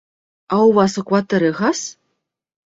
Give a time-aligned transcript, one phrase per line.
[0.55, 1.85] А у вас у кватэры газ?